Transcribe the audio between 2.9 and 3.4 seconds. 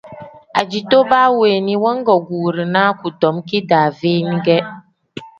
kudom